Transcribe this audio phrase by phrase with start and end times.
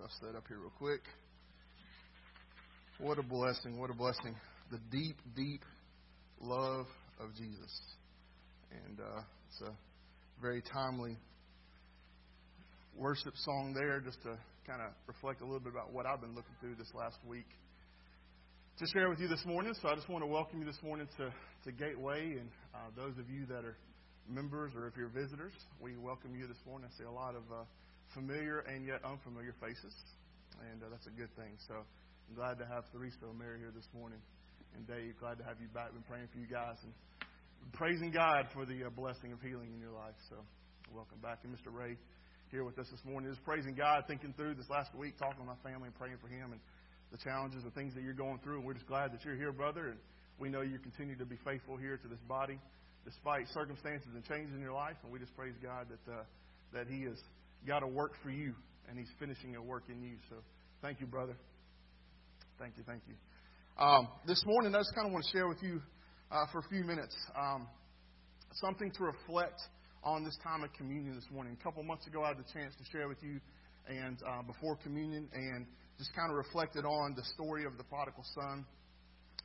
[0.00, 1.02] I'll set up here real quick.
[2.98, 3.78] What a blessing.
[3.78, 4.34] What a blessing.
[4.70, 5.62] The deep, deep
[6.40, 6.86] love
[7.20, 7.80] of Jesus.
[8.70, 9.72] And uh, it's a
[10.40, 11.18] very timely
[12.96, 16.34] worship song there just to kind of reflect a little bit about what I've been
[16.34, 17.48] looking through this last week
[18.78, 19.74] to share with you this morning.
[19.82, 21.30] So I just want to welcome you this morning to,
[21.64, 23.76] to Gateway and uh, those of you that are
[24.28, 26.88] members or if you're visitors, we welcome you this morning.
[26.90, 27.64] I see a lot of uh,
[28.14, 29.94] familiar and yet unfamiliar faces,
[30.70, 31.54] and uh, that's a good thing.
[31.68, 34.18] So I'm glad to have Theresa O'Mary here this morning,
[34.74, 35.94] and Dave, glad to have you back.
[35.94, 36.92] Been praying for you guys and
[37.72, 40.18] praising God for the uh, blessing of healing in your life.
[40.28, 40.36] So
[40.90, 41.70] welcome back, and Mr.
[41.70, 41.94] Ray
[42.50, 43.30] here with us this morning.
[43.30, 46.26] Just praising God, thinking through this last week, talking with my family and praying for
[46.26, 46.60] him and
[47.14, 48.58] the challenges and things that you're going through.
[48.58, 49.94] And we're just glad that you're here, brother.
[49.94, 49.98] And
[50.38, 52.58] we know you continue to be faithful here to this body
[53.06, 54.98] despite circumstances and changes in your life.
[55.02, 56.22] And we just praise God that uh,
[56.74, 57.18] that He has
[57.66, 58.54] got a work for you
[58.88, 60.16] and He's finishing a work in you.
[60.28, 60.36] So
[60.82, 61.36] thank you, brother.
[62.58, 63.14] Thank you, thank you.
[63.82, 65.80] Um, this morning, I just kind of want to share with you
[66.30, 67.66] uh, for a few minutes um,
[68.60, 69.60] something to reflect
[70.02, 71.56] on this time of communion this morning.
[71.58, 73.40] A couple months ago, I had the chance to share with you
[73.88, 75.66] and uh, before communion and
[75.98, 78.64] just kind of reflected on the story of the prodigal son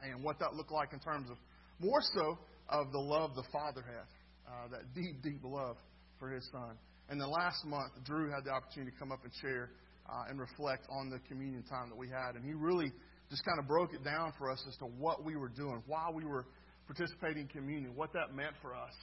[0.03, 1.37] and what that looked like in terms of
[1.79, 2.37] more so
[2.69, 4.07] of the love the Father had,
[4.47, 5.77] uh, that deep, deep love
[6.19, 6.77] for His Son.
[7.09, 9.69] And the last month, Drew had the opportunity to come up and share
[10.09, 12.35] uh, and reflect on the communion time that we had.
[12.35, 12.91] And he really
[13.29, 16.09] just kind of broke it down for us as to what we were doing, why
[16.13, 16.45] we were
[16.87, 18.93] participating in communion, what that meant for us,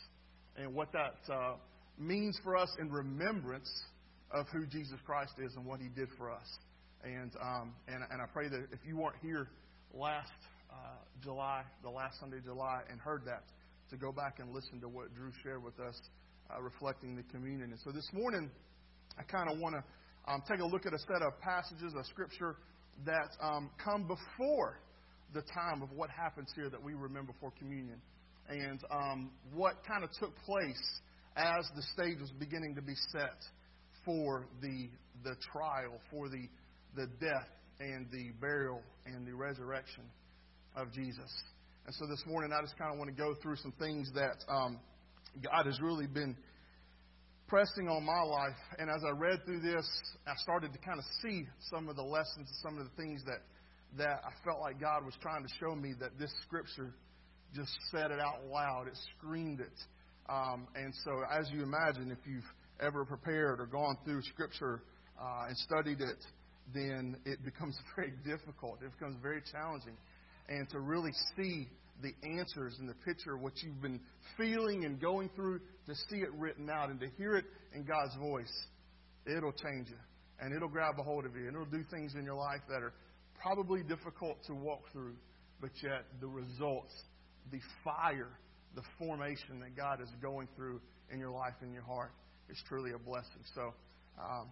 [0.56, 1.54] and what that uh,
[1.98, 3.70] means for us in remembrance
[4.30, 6.46] of who Jesus Christ is and what He did for us.
[7.04, 9.48] And um, and, and I pray that if you weren't here
[9.92, 10.30] last
[10.70, 13.42] uh, July, the last Sunday of July, and heard that,
[13.90, 16.00] to go back and listen to what Drew shared with us,
[16.54, 17.70] uh, reflecting the communion.
[17.70, 18.50] And so this morning,
[19.18, 22.06] I kind of want to um, take a look at a set of passages of
[22.06, 22.56] Scripture
[23.04, 24.78] that um, come before
[25.34, 28.00] the time of what happens here that we remember for communion,
[28.48, 31.00] and um, what kind of took place
[31.36, 33.40] as the stage was beginning to be set
[34.04, 34.88] for the
[35.24, 36.48] the trial, for the
[36.96, 37.48] the death
[37.80, 40.04] and the burial and the resurrection
[40.76, 41.30] of Jesus.
[41.86, 44.44] And so this morning, I just kind of want to go through some things that
[44.48, 44.78] um,
[45.42, 46.36] God has really been
[47.52, 48.56] pressing on my life.
[48.78, 49.86] And as I read through this,
[50.26, 53.44] I started to kind of see some of the lessons some of the things that,
[53.98, 56.94] that I felt like God was trying to show me that this scripture
[57.54, 58.88] just said it out loud.
[58.88, 59.78] It screamed it.
[60.30, 64.82] Um, and so, as you imagine, if you've ever prepared or gone through scripture
[65.20, 66.24] uh, and studied it,
[66.72, 68.78] then it becomes very difficult.
[68.82, 69.98] It becomes very challenging
[70.48, 71.68] and to really see
[72.02, 74.00] the answers and the picture of what you've been
[74.36, 78.14] feeling and going through, to see it written out and to hear it in God's
[78.16, 78.52] voice,
[79.26, 79.96] it'll change you.
[80.40, 81.46] And it'll grab a hold of you.
[81.46, 82.92] And it'll do things in your life that are
[83.40, 85.14] probably difficult to walk through,
[85.60, 86.92] but yet the results,
[87.50, 88.38] the fire,
[88.74, 90.80] the formation that God is going through
[91.12, 92.12] in your life and your heart
[92.48, 93.42] is truly a blessing.
[93.54, 93.72] So,
[94.18, 94.48] um,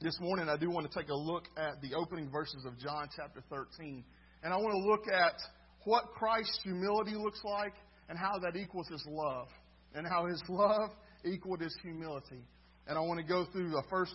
[0.00, 3.08] this morning I do want to take a look at the opening verses of John
[3.16, 4.04] chapter 13.
[4.42, 5.40] And I want to look at
[5.84, 7.74] what Christ's humility looks like
[8.08, 9.48] and how that equals his love,
[9.94, 10.90] and how his love
[11.24, 12.42] equaled his humility.
[12.86, 14.14] And I want to go through the first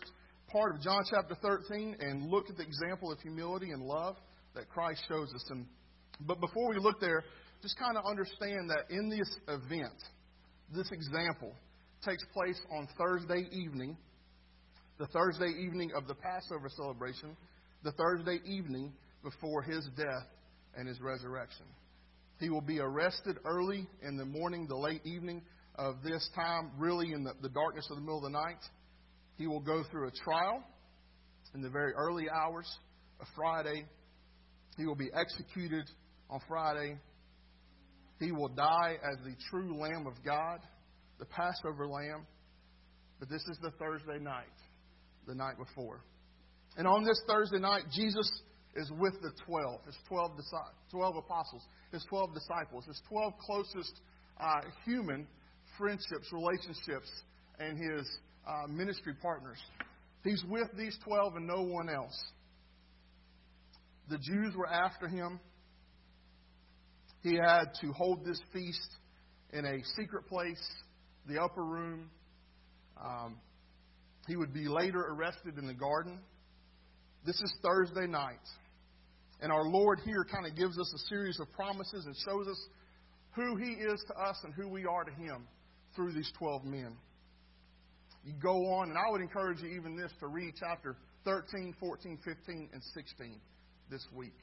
[0.52, 4.16] part of John chapter 13 and look at the example of humility and love
[4.56, 5.44] that Christ shows us.
[5.50, 5.66] And,
[6.22, 7.24] but before we look there,
[7.62, 9.98] just kind of understand that in this event,
[10.74, 11.54] this example
[12.06, 13.98] takes place on Thursday evening,
[14.98, 17.36] the Thursday evening of the Passover celebration,
[17.84, 18.94] the Thursday evening
[19.24, 20.28] before his death
[20.78, 21.66] and his resurrection.
[22.40, 25.42] He will be arrested early in the morning, the late evening
[25.76, 28.64] of this time, really in the, the darkness of the middle of the night.
[29.38, 30.64] He will go through a trial
[31.54, 32.70] in the very early hours
[33.20, 33.86] of Friday.
[34.78, 35.90] He will be executed
[36.30, 36.98] on Friday.
[38.20, 40.60] He will die as the true Lamb of God,
[41.20, 42.26] the Passover Lamb.
[43.20, 44.46] But this is the Thursday night,
[45.28, 46.02] the night before.
[46.78, 48.30] And on this Thursday night, Jesus
[48.76, 50.32] is with the 12, his 12,
[50.92, 54.00] 12 apostles, his 12 disciples, his 12 closest
[54.40, 55.28] uh, human
[55.78, 57.10] friendships, relationships,
[57.60, 58.08] and his
[58.48, 59.58] uh, ministry partners.
[60.24, 62.18] He's with these 12 and no one else.
[64.10, 65.40] The Jews were after him.
[67.22, 68.90] He had to hold this feast
[69.52, 70.64] in a secret place,
[71.28, 72.10] the upper room.
[73.04, 73.38] Um,
[74.28, 76.20] he would be later arrested in the garden.
[77.26, 78.40] This is Thursday night.
[79.42, 82.68] And our Lord here kind of gives us a series of promises and shows us
[83.32, 85.48] who He is to us and who we are to Him
[85.96, 86.96] through these 12 men.
[88.24, 92.20] You go on, and I would encourage you, even this, to read chapter 13, 14,
[92.24, 93.40] 15, and 16
[93.90, 94.34] this week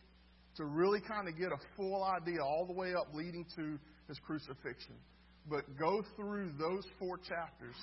[0.56, 3.78] to really kind of get a full idea all the way up leading to
[4.08, 4.96] his crucifixion.
[5.48, 7.76] But go through those four chapters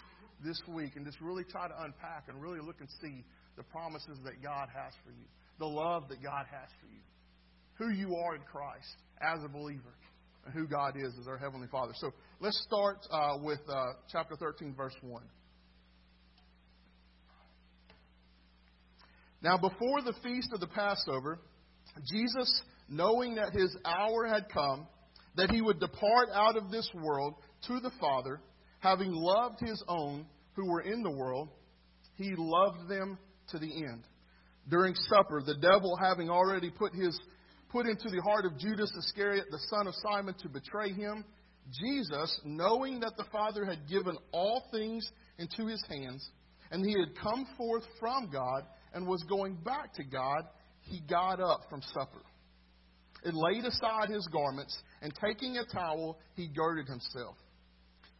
[0.44, 3.24] this week and just really try to unpack and really look and see
[3.56, 5.26] the promises that God has for you,
[5.60, 7.02] the love that God has for you,
[7.76, 9.94] who you are in Christ as a believer,
[10.46, 11.94] and who God is as our Heavenly Father.
[11.96, 15.24] So let's start uh, with uh, chapter 13, verse 1.
[19.42, 21.40] Now, before the feast of the Passover,
[22.10, 24.88] Jesus, knowing that his hour had come,
[25.36, 27.36] that he would depart out of this world
[27.68, 28.40] to the Father,
[28.80, 31.50] having loved his own who were in the world,
[32.16, 33.18] he loved them
[33.50, 34.04] to the end.
[34.70, 37.20] During supper, the devil having already put his
[37.70, 41.26] put into the heart of Judas Iscariot, the son of Simon, to betray him,
[41.72, 45.10] Jesus, knowing that the Father had given all things
[45.40, 46.30] into his hands,
[46.72, 48.64] and he had come forth from God
[48.94, 50.44] and was going back to God,
[50.82, 52.22] he got up from supper
[53.24, 57.36] and laid aside his garments, and taking a towel, he girded himself.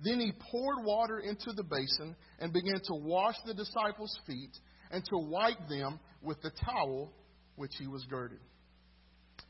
[0.04, 4.52] Then he poured water into the basin and began to wash the disciples' feet
[4.92, 7.14] and to wipe them with the towel
[7.56, 8.40] which he was girded.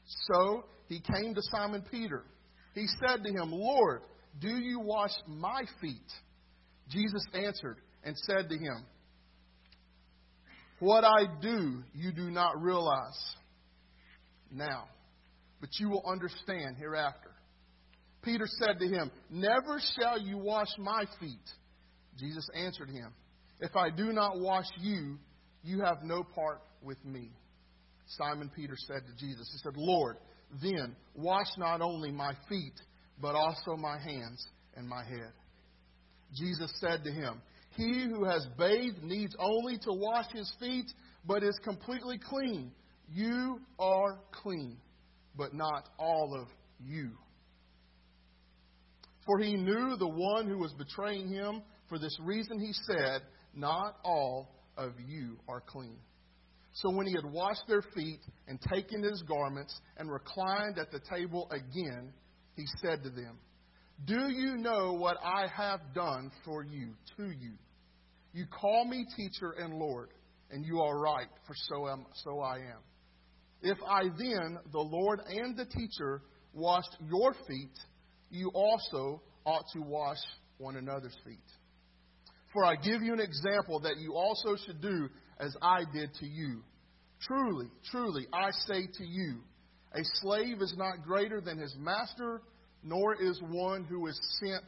[0.06, 2.24] So he came to Simon Peter.
[2.76, 4.02] He said to him, Lord,
[4.40, 6.12] do you wash my feet?
[6.90, 8.86] Jesus answered and said to him,
[10.80, 13.36] What I do, you do not realize
[14.52, 14.86] now,
[15.62, 17.23] but you will understand hereafter.
[18.24, 21.50] Peter said to him, Never shall you wash my feet.
[22.18, 23.14] Jesus answered him,
[23.60, 25.18] If I do not wash you,
[25.64, 27.32] you have no part with me.
[28.08, 30.18] Simon Peter said to Jesus, He said, Lord,
[30.62, 32.80] then wash not only my feet,
[33.22, 35.32] but also my hands and my head.
[36.34, 37.42] Jesus said to him,
[37.76, 40.92] He who has bathed needs only to wash his feet,
[41.26, 42.72] but is completely clean.
[43.12, 44.78] You are clean,
[45.38, 46.48] but not all of
[46.86, 47.12] you.
[49.26, 51.62] For he knew the one who was betraying him.
[51.90, 53.22] For this reason he said,
[53.56, 55.98] Not all of you are clean.
[56.74, 61.00] So when he had washed their feet and taken his garments and reclined at the
[61.16, 62.12] table again,
[62.56, 63.38] he said to them,
[64.06, 67.54] Do you know what I have done for you, to you?
[68.34, 70.10] You call me teacher and Lord,
[70.50, 72.82] and you are right, for so am so I am.
[73.62, 76.24] If I then, the Lord and the teacher,
[76.54, 77.78] washed your feet,
[78.34, 80.18] you also ought to wash
[80.58, 81.38] one another's feet.
[82.52, 85.10] For I give you an example that you also should do
[85.40, 86.62] as I did to you.
[87.22, 89.40] Truly, truly, I say to you,
[89.94, 92.42] a slave is not greater than his master,
[92.84, 94.64] nor is one who is sent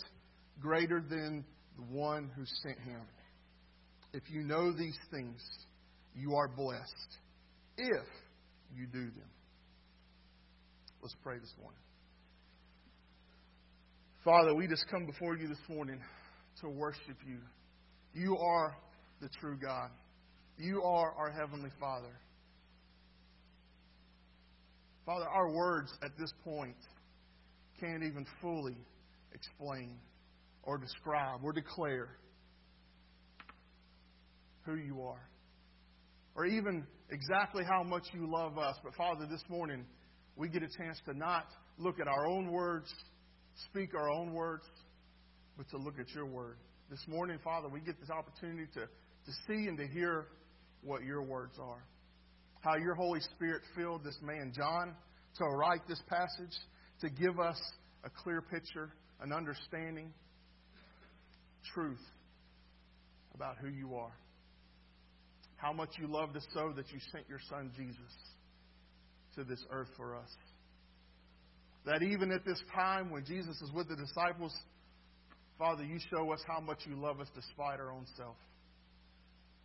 [0.62, 1.44] greater than
[1.78, 3.02] the one who sent him.
[4.14, 5.42] If you know these things,
[6.16, 7.18] you are blessed
[7.78, 8.06] if
[8.74, 9.30] you do them.
[11.02, 11.85] Let's pray this morning.
[14.26, 16.00] Father, we just come before you this morning
[16.60, 17.38] to worship you.
[18.16, 18.76] You are
[19.22, 19.92] the true God.
[20.58, 22.20] You are our Heavenly Father.
[25.06, 26.76] Father, our words at this point
[27.80, 28.76] can't even fully
[29.32, 29.96] explain
[30.64, 32.18] or describe or declare
[34.64, 35.30] who you are
[36.34, 38.76] or even exactly how much you love us.
[38.84, 39.86] But Father, this morning
[40.36, 41.46] we get a chance to not
[41.78, 42.92] look at our own words,
[43.70, 44.64] speak our own words,
[45.58, 46.58] but to look at your word.
[46.90, 50.26] This morning, Father, we get this opportunity to, to see and to hear
[50.84, 51.84] what your words are.
[52.62, 54.96] How your Holy Spirit filled this man, John,
[55.38, 56.56] to write this passage,
[57.02, 57.60] to give us
[58.04, 60.12] a clear picture, an understanding,
[61.74, 62.02] truth
[63.34, 64.14] about who you are.
[65.58, 67.98] How much you loved us so that you sent your son Jesus
[69.36, 70.30] to this earth for us.
[71.86, 74.54] That even at this time when Jesus is with the disciples,
[75.58, 78.36] Father, you show us how much you love us despite our own self.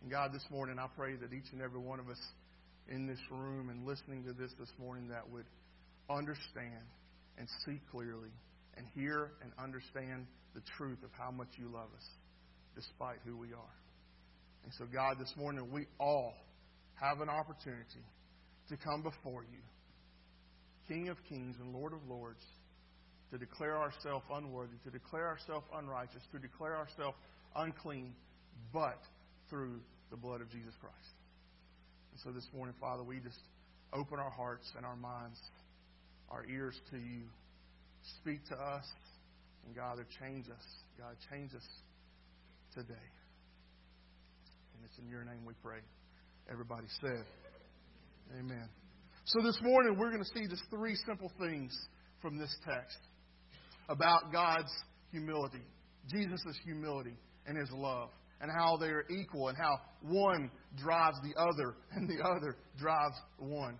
[0.01, 2.19] And God, this morning, I pray that each and every one of us
[2.87, 5.45] in this room and listening to this this morning that would
[6.09, 6.85] understand
[7.37, 8.31] and see clearly
[8.77, 12.07] and hear and understand the truth of how much you love us
[12.75, 13.75] despite who we are.
[14.63, 16.33] And so, God, this morning we all
[16.95, 18.05] have an opportunity
[18.69, 19.59] to come before you,
[20.91, 22.43] King of kings and Lord of lords,
[23.31, 27.15] to declare ourselves unworthy, to declare ourselves unrighteous, to declare ourselves
[27.55, 28.13] unclean,
[28.73, 28.99] but
[29.49, 29.79] through
[30.09, 31.15] the blood of Jesus Christ.
[32.11, 33.39] And so this morning, Father, we just
[33.93, 35.39] open our hearts and our minds,
[36.29, 37.23] our ears to you.
[38.19, 38.85] Speak to us,
[39.65, 40.65] and God, change us.
[40.97, 41.67] God, change us
[42.75, 43.07] today.
[44.75, 45.79] And it's in your name we pray.
[46.51, 47.23] Everybody said,
[48.37, 48.80] Amen.
[49.25, 51.71] So this morning, we're going to see just three simple things
[52.21, 52.97] from this text
[53.87, 54.71] about God's
[55.11, 55.61] humility,
[56.11, 58.09] Jesus' humility and his love,
[58.41, 63.15] and how they are equal, and how one drives the other, and the other drives
[63.37, 63.77] one.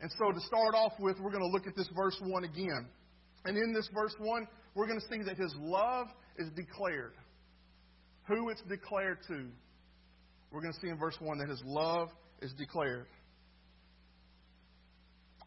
[0.00, 2.86] And so to start off with, we're going to look at this verse 1 again.
[3.44, 6.06] And in this verse 1, we're going to see that his love
[6.38, 7.12] is declared.
[8.26, 9.46] Who it's declared to.
[10.50, 12.08] We're going to see in verse 1 that his love
[12.40, 13.06] is declared.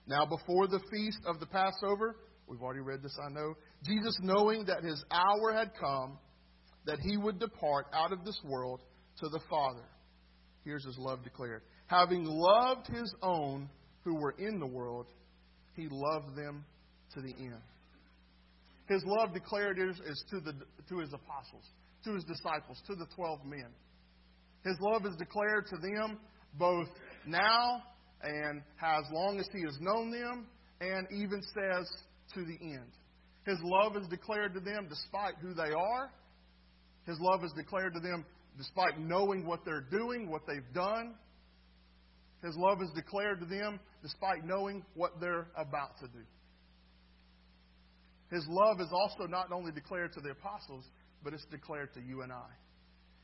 [0.10, 2.16] Now, before the feast of the Passover,
[2.48, 3.54] we've already read this, I know,
[3.86, 6.18] Jesus, knowing that his hour had come,
[6.88, 8.82] that he would depart out of this world
[9.20, 9.84] to the Father.
[10.66, 11.62] Here's his love declared.
[11.86, 13.70] Having loved his own
[14.04, 15.06] who were in the world,
[15.76, 16.66] he loved them
[17.14, 17.62] to the end.
[18.88, 20.54] His love declared is, is to, the,
[20.90, 21.66] to his apostles,
[22.06, 23.68] to his disciples, to the 12 men.
[24.66, 26.18] His love is declared to them
[26.58, 26.88] both
[27.28, 27.84] now
[28.24, 30.48] and as long as he has known them,
[30.82, 31.90] and even says
[32.34, 32.92] to the end.
[33.46, 36.12] His love is declared to them despite who they are.
[37.06, 38.26] His love is declared to them
[38.58, 41.16] despite knowing what they're doing, what they've done.
[42.44, 46.24] His love is declared to them despite knowing what they're about to do.
[48.32, 50.86] His love is also not only declared to the apostles,
[51.24, 52.48] but it's declared to you and I.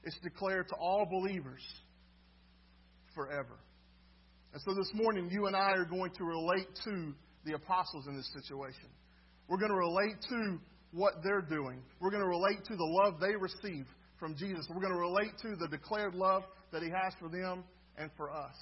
[0.04, 1.62] It's declared to all believers
[3.14, 3.58] forever.
[4.54, 7.14] And so this morning, you and I are going to relate to
[7.46, 8.90] the apostles in this situation.
[9.48, 10.60] We're going to relate to
[10.92, 11.82] what they're doing.
[12.00, 13.86] We're going to relate to the love they receive
[14.20, 14.66] from Jesus.
[14.70, 17.64] We're going to relate to the declared love that He has for them
[17.98, 18.56] and for us.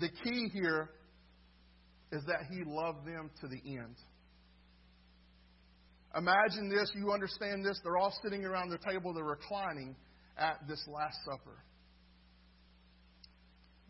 [0.00, 0.90] The key here
[2.12, 3.96] is that He loved them to the end.
[6.16, 7.78] Imagine this, you understand this.
[7.84, 9.96] They're all sitting around the table, they're reclining
[10.38, 11.62] at this Last Supper.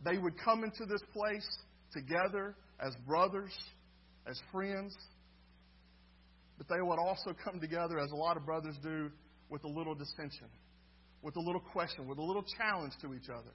[0.08, 1.46] They would come into this place
[1.92, 3.52] together as brothers,
[4.28, 4.94] as friends,
[6.58, 9.10] but they would also come together, as a lot of brothers do,
[9.50, 10.48] with a little dissension,
[11.22, 13.52] with a little question, with a little challenge to each other.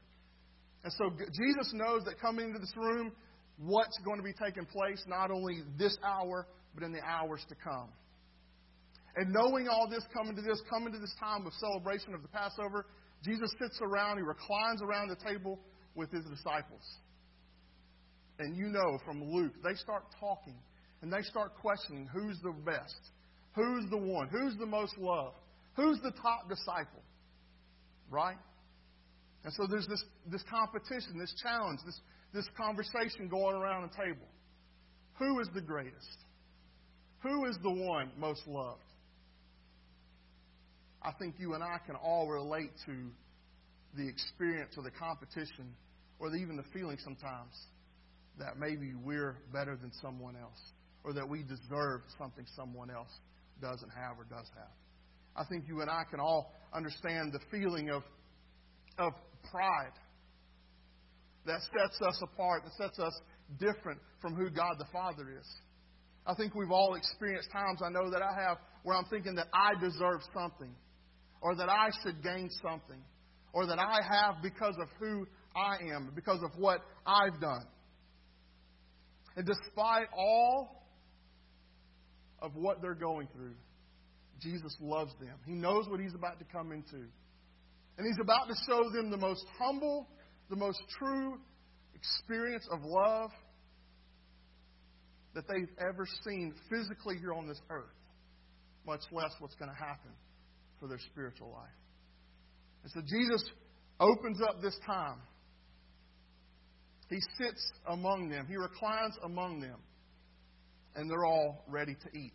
[0.84, 3.12] And so Jesus knows that coming into this room,
[3.58, 7.55] what's going to be taking place, not only this hour, but in the hours to
[7.55, 7.89] come.
[9.15, 12.29] And knowing all this, coming to this, coming to this time of celebration of the
[12.29, 12.86] Passover,
[13.24, 15.60] Jesus sits around, he reclines around the table
[15.95, 16.83] with his disciples.
[18.39, 20.55] And you know from Luke, they start talking
[21.01, 23.12] and they start questioning who's the best,
[23.55, 25.38] who's the one, who's the most loved,
[25.75, 27.03] who's the top disciple.
[28.10, 28.38] Right?
[29.43, 32.00] And so there's this, this competition, this challenge, this,
[32.33, 34.27] this conversation going around the table.
[35.17, 36.17] Who is the greatest?
[37.24, 38.81] Who is the one most loved?
[41.03, 43.12] I think you and I can all relate to
[43.95, 45.74] the experience or the competition
[46.19, 47.53] or even the feeling sometimes
[48.38, 50.60] that maybe we're better than someone else
[51.03, 53.12] or that we deserve something someone else
[53.62, 54.71] doesn't have or does have.
[55.36, 58.03] I think you and I can all understand the feeling of,
[58.98, 59.13] of
[59.50, 59.93] pride
[61.45, 63.13] that sets us apart, that sets us
[63.60, 65.48] different from who God the Father is.
[66.25, 69.48] I think we've all experienced times, I know that I have, where I'm thinking that
[69.53, 70.74] I deserve something,
[71.41, 73.01] or that I should gain something,
[73.53, 77.65] or that I have because of who I am, because of what I've done.
[79.36, 80.81] And despite all
[82.41, 83.55] of what they're going through.
[84.41, 85.36] Jesus loves them.
[85.46, 87.05] He knows what he's about to come into.
[87.98, 90.08] And he's about to show them the most humble,
[90.50, 91.38] the most true
[91.93, 93.29] experience of love
[95.36, 97.93] that they've ever seen physically here on this earth,
[98.86, 100.12] much less what's going to happen
[100.79, 101.70] for their spiritual life.
[102.84, 103.44] And so Jesus
[104.00, 105.20] opens up this time.
[107.10, 109.78] He sits among them, he reclines among them
[110.96, 112.34] and they're all ready to eat.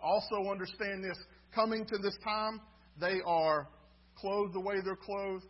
[0.00, 1.18] Also, understand this
[1.54, 2.60] coming to this time,
[3.00, 3.68] they are
[4.16, 5.44] clothed the way they're clothed,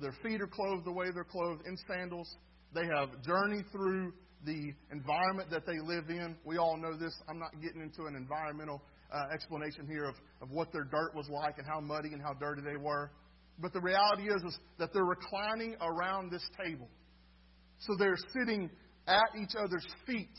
[0.00, 2.28] their feet are clothed the way they're clothed in sandals.
[2.74, 4.12] They have journeyed through
[4.44, 6.36] the environment that they live in.
[6.44, 7.14] We all know this.
[7.28, 11.28] I'm not getting into an environmental uh, explanation here of, of what their dirt was
[11.30, 13.10] like and how muddy and how dirty they were.
[13.58, 16.88] But the reality is, is that they're reclining around this table.
[17.80, 18.70] So they're sitting
[19.06, 20.36] at each other's feet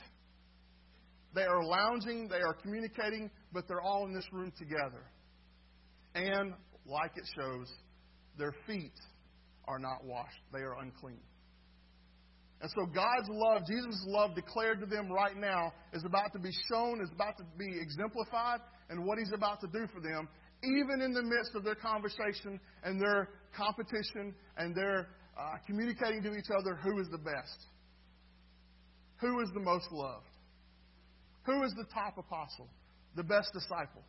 [1.33, 5.05] they are lounging, they are communicating, but they're all in this room together.
[6.15, 6.53] And,
[6.85, 7.71] like it shows,
[8.38, 8.93] their feet
[9.67, 11.21] are not washed, they are unclean.
[12.61, 16.51] And so God's love, Jesus' love declared to them right now, is about to be
[16.69, 20.27] shown, is about to be exemplified, and what He's about to do for them,
[20.63, 26.33] even in the midst of their conversation and their competition and their uh, communicating to
[26.33, 27.65] each other who is the best,
[29.21, 30.25] who is the most loved,
[31.43, 32.67] who is the top apostle,
[33.15, 34.03] the best disciple.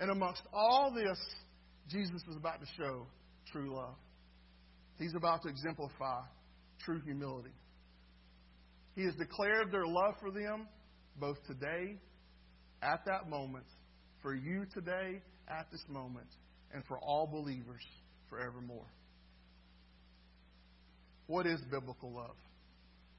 [0.00, 1.18] And amongst all this,
[1.90, 3.06] Jesus is about to show
[3.52, 3.94] true love.
[4.98, 6.22] He's about to exemplify
[6.84, 7.52] true humility.
[8.94, 10.68] He has declared their love for them
[11.18, 11.98] both today,
[12.82, 13.66] at that moment,
[14.20, 16.26] for you today, at this moment,
[16.72, 17.82] and for all believers
[18.28, 18.86] forevermore.
[21.26, 22.36] What is biblical love?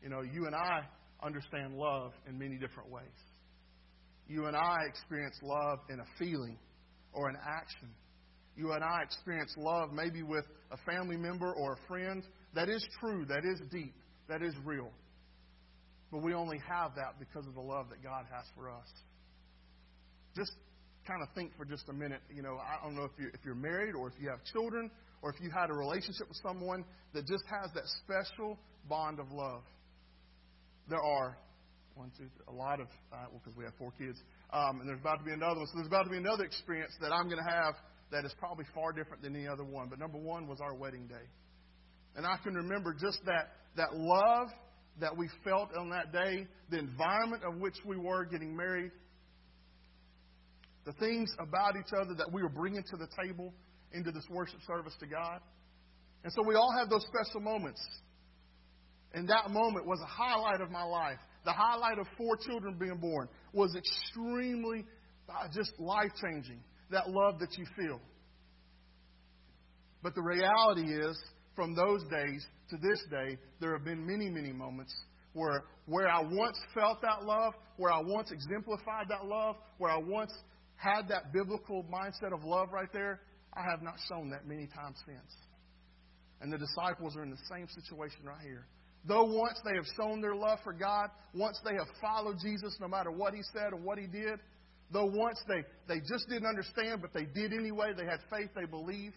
[0.02, 0.82] You know, you and I
[1.24, 3.04] understand love in many different ways.
[4.28, 6.58] You and I experience love in a feeling
[7.14, 7.90] or an action.
[8.56, 12.24] You and I experience love maybe with a family member or a friend.
[12.54, 13.94] That is true, that is deep,
[14.30, 14.92] that is real.
[16.16, 18.88] But we only have that because of the love that God has for us.
[20.34, 20.54] Just
[21.06, 22.22] kind of think for just a minute.
[22.34, 24.90] You know, I don't know if, you, if you're married or if you have children
[25.22, 28.58] or if you had a relationship with someone that just has that special
[28.88, 29.64] bond of love.
[30.88, 31.38] There are
[31.96, 34.16] one, two, three, a lot of, uh, well, because we have four kids,
[34.54, 35.68] um, and there's about to be another one.
[35.68, 37.76] So there's about to be another experience that I'm going to have
[38.16, 39.90] that is probably far different than any other one.
[39.90, 41.28] But number one was our wedding day.
[42.16, 44.48] And I can remember just that, that love
[45.00, 48.92] that we felt on that day, the environment of which we were getting married,
[50.86, 53.54] the things about each other that we were bringing to the table
[53.92, 55.40] into this worship service to God.
[56.24, 57.82] And so we all have those special moments.
[59.14, 61.20] And that moment was a highlight of my life.
[61.46, 64.86] The highlight of four children being born was extremely
[65.30, 66.60] uh, just life changing.
[66.92, 68.00] That love that you feel.
[70.04, 71.18] But the reality is,
[71.56, 74.94] from those days to this day, there have been many, many moments
[75.34, 79.98] where, where I once felt that love, where I once exemplified that love, where I
[79.98, 80.32] once
[80.76, 83.22] had that biblical mindset of love right there,
[83.54, 85.34] I have not shown that many times since.
[86.42, 88.66] And the disciples are in the same situation right here.
[89.08, 92.88] Though once they have shown their love for God, once they have followed Jesus no
[92.88, 94.40] matter what he said or what he did,
[94.92, 98.66] though once they, they just didn't understand, but they did anyway, they had faith, they
[98.66, 99.16] believed,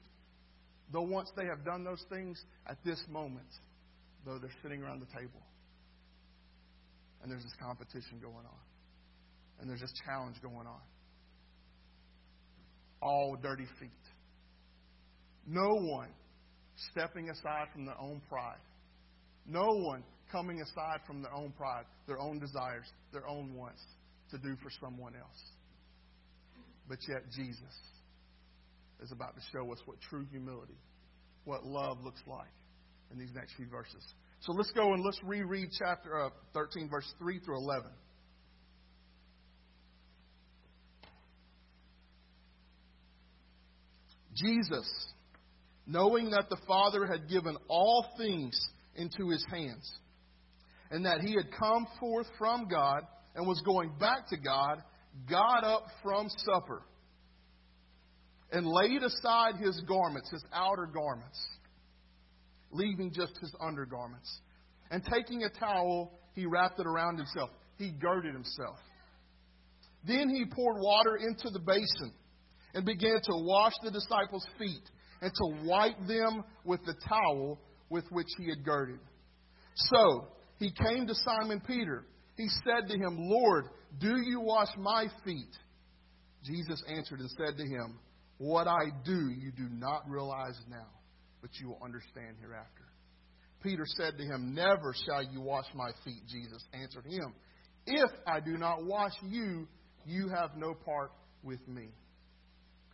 [0.92, 3.48] though once they have done those things, at this moment,
[4.24, 5.42] though they're sitting around the table,
[7.22, 8.62] and there's this competition going on,
[9.60, 10.80] and there's this challenge going on,
[13.02, 13.90] all dirty feet.
[15.46, 16.10] No one
[16.92, 18.60] stepping aside from their own pride.
[19.46, 23.82] No one coming aside from their own pride, their own desires, their own wants
[24.30, 25.42] to do for someone else.
[26.88, 27.74] But yet, Jesus
[29.02, 30.78] is about to show us what true humility,
[31.44, 32.52] what love looks like
[33.12, 34.04] in these next few verses.
[34.40, 37.90] So let's go and let's reread chapter uh, 13, verse 3 through 11.
[44.34, 44.88] Jesus,
[45.86, 48.58] knowing that the Father had given all things
[48.94, 49.90] into his hands,
[50.90, 53.02] and that he had come forth from God
[53.34, 54.82] and was going back to God,
[55.28, 56.82] got up from supper
[58.50, 61.38] and laid aside his garments, his outer garments,
[62.70, 64.40] leaving just his undergarments.
[64.90, 67.50] And taking a towel, he wrapped it around himself.
[67.76, 68.78] He girded himself.
[70.06, 72.12] Then he poured water into the basin
[72.74, 74.82] and began to wash the disciples' feet
[75.20, 77.58] and to wipe them with the towel
[77.90, 79.00] with which he had girded.
[79.74, 82.04] So he came to Simon Peter.
[82.36, 83.66] He said to him, Lord,
[83.98, 85.56] do you wash my feet?
[86.44, 87.98] Jesus answered and said to him,
[88.38, 90.86] What I do you do not realize now,
[91.42, 92.84] but you will understand hereafter.
[93.62, 96.22] Peter said to him, Never shall you wash my feet.
[96.28, 97.34] Jesus answered him,
[97.86, 99.66] If I do not wash you,
[100.06, 101.10] you have no part
[101.42, 101.88] with me.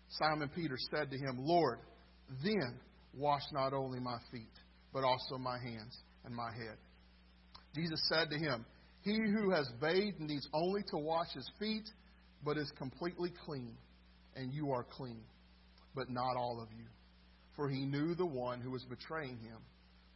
[0.09, 1.78] Simon Peter said to him, Lord,
[2.42, 2.80] then
[3.12, 4.52] wash not only my feet,
[4.92, 6.76] but also my hands and my head.
[7.74, 8.64] Jesus said to him,
[9.02, 11.88] He who has bathed needs only to wash his feet,
[12.44, 13.76] but is completely clean,
[14.37, 15.22] and you are clean,
[15.94, 16.85] but not all of you.
[17.57, 19.59] For he knew the one who was betraying him.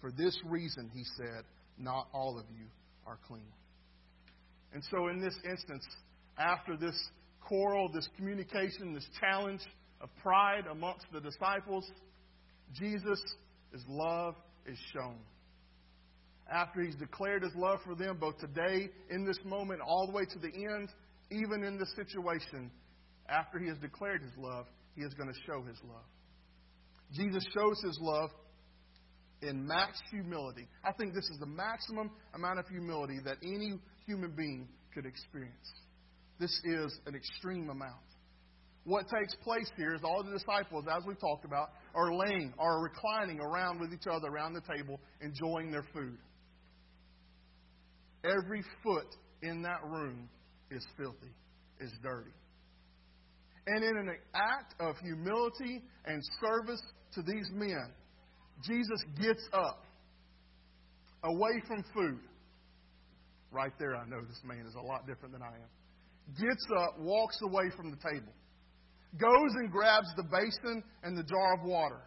[0.00, 1.44] For this reason, he said,
[1.78, 2.66] Not all of you
[3.06, 3.52] are clean.
[4.72, 5.84] And so, in this instance,
[6.38, 6.96] after this
[7.40, 9.60] quarrel, this communication, this challenge
[10.00, 11.88] of pride amongst the disciples,
[12.74, 13.22] Jesus'
[13.88, 14.34] love
[14.66, 15.16] is shown.
[16.50, 20.24] After he's declared his love for them, both today, in this moment, all the way
[20.24, 20.88] to the end,
[21.30, 22.70] even in this situation,
[23.28, 24.66] after he has declared his love,
[24.98, 26.04] he is going to show his love.
[27.14, 28.30] Jesus shows his love
[29.42, 30.66] in max humility.
[30.84, 35.72] I think this is the maximum amount of humility that any human being could experience.
[36.40, 37.94] This is an extreme amount.
[38.84, 42.82] what takes place here is all the disciples, as we've talked about, are laying, are
[42.82, 46.16] reclining around with each other around the table, enjoying their food.
[48.24, 50.28] Every foot in that room
[50.70, 51.34] is filthy,
[51.80, 52.32] is dirty.
[53.68, 56.80] And in an act of humility and service
[57.12, 57.92] to these men,
[58.64, 59.84] Jesus gets up
[61.22, 62.20] away from food.
[63.50, 65.68] Right there, I know this man is a lot different than I am.
[66.40, 68.32] Gets up, walks away from the table,
[69.20, 72.00] goes and grabs the basin and the jar of water.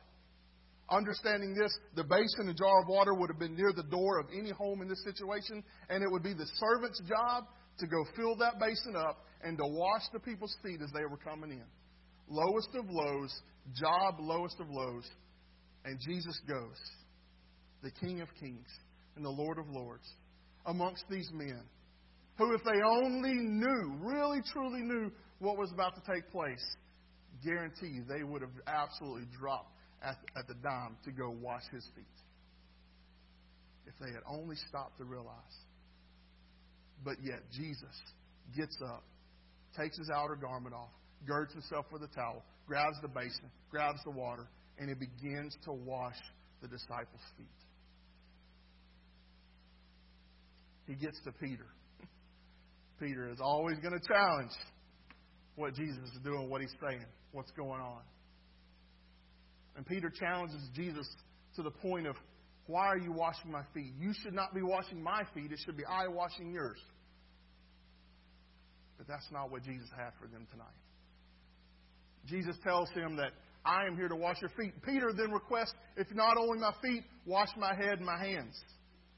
[0.89, 4.25] Understanding this, the basin and jar of water would have been near the door of
[4.35, 7.45] any home in this situation, and it would be the servant's job
[7.79, 11.17] to go fill that basin up and to wash the people's feet as they were
[11.17, 11.65] coming in.
[12.29, 13.41] Lowest of lows,
[13.75, 15.09] job lowest of lows.
[15.83, 16.77] And Jesus goes,
[17.81, 18.67] the King of Kings
[19.15, 20.07] and the Lord of Lords,
[20.65, 21.61] amongst these men
[22.37, 26.63] who, if they only knew, really truly knew what was about to take place,
[27.43, 31.85] guarantee you they would have absolutely dropped at, at the dime to go wash his
[31.95, 32.05] feet.
[33.85, 35.57] If they had only stopped to realize.
[37.03, 37.95] But yet, Jesus
[38.55, 39.03] gets up,
[39.77, 40.91] takes his outer garment off,
[41.27, 45.73] girds himself with a towel, grabs the basin, grabs the water, and he begins to
[45.73, 46.17] wash
[46.61, 47.47] the disciples' feet.
[50.87, 51.65] He gets to Peter.
[52.99, 54.51] Peter is always going to challenge
[55.55, 58.01] what Jesus is doing, what he's saying, what's going on.
[59.75, 61.07] And Peter challenges Jesus
[61.55, 62.15] to the point of,
[62.67, 63.93] Why are you washing my feet?
[63.99, 65.51] You should not be washing my feet.
[65.51, 66.79] It should be I washing yours.
[69.01, 70.77] But that's not what Jesus had for them tonight.
[72.27, 73.33] Jesus tells him that
[73.65, 74.73] I am here to wash your feet.
[74.85, 78.53] Peter then requests, if not only my feet, wash my head and my hands.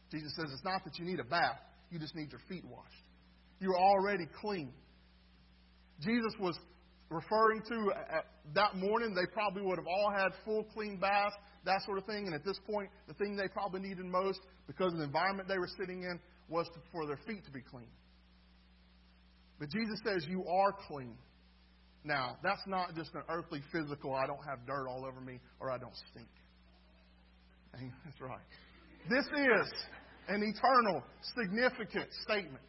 [0.09, 1.59] Jesus says it's not that you need a bath,
[1.91, 3.03] you just need your feet washed.
[3.59, 4.71] You're already clean.
[5.99, 6.57] Jesus was
[7.09, 8.21] referring to uh,
[8.55, 12.23] that morning, they probably would have all had full clean baths, that sort of thing.
[12.27, 15.59] And at this point, the thing they probably needed most, because of the environment they
[15.59, 17.91] were sitting in, was for their feet to be clean.
[19.63, 21.15] But Jesus says, You are clean.
[22.03, 25.71] Now, that's not just an earthly physical, I don't have dirt all over me or
[25.71, 26.27] I don't stink.
[28.03, 28.41] That's right.
[29.09, 29.73] This is
[30.27, 31.01] an eternal,
[31.39, 32.65] significant statement.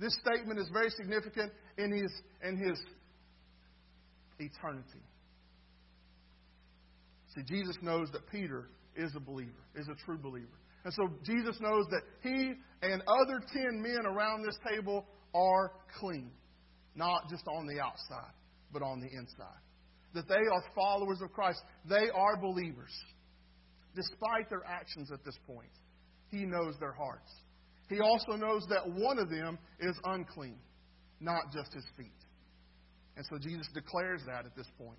[0.00, 2.10] This statement is very significant in his,
[2.42, 2.80] in his
[4.38, 5.04] eternity.
[7.34, 10.48] See, Jesus knows that Peter is a believer, is a true believer.
[10.84, 16.30] And so Jesus knows that he and other ten men around this table are clean,
[16.94, 18.32] not just on the outside,
[18.72, 19.60] but on the inside.
[20.14, 21.60] That they are followers of Christ.
[21.88, 22.92] They are believers.
[23.94, 25.70] Despite their actions at this point,
[26.30, 27.30] he knows their hearts.
[27.88, 30.58] He also knows that one of them is unclean,
[31.20, 32.12] not just his feet.
[33.16, 34.98] And so Jesus declares that at this point.